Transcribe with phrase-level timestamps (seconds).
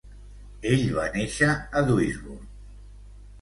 [0.69, 2.49] Ell va néixer a Duisburg.